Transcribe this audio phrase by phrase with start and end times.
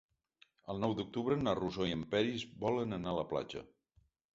[0.73, 3.69] El nou d'octubre na Rosó i en Peris volen anar a la platja.